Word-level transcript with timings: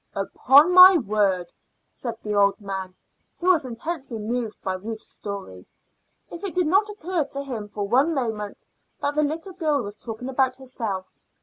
"Upon 0.15 0.71
my 0.73 0.97
word!" 0.97 1.53
said 1.87 2.15
the 2.23 2.33
old 2.33 2.59
man, 2.59 2.95
who 3.39 3.51
was 3.51 3.65
intensely 3.65 4.17
moved 4.17 4.59
by 4.63 4.73
Ruth's 4.73 5.05
story. 5.05 5.67
It 6.31 6.55
did 6.55 6.65
not 6.65 6.89
occur 6.89 7.25
to 7.25 7.43
him 7.43 7.67
for 7.67 7.87
one 7.87 8.15
moment 8.15 8.65
that 8.99 9.13
the 9.13 9.21
little 9.21 9.53
girl 9.53 9.83
was 9.83 9.95
talking 9.95 10.27
about 10.27 10.55
herself. 10.55 11.05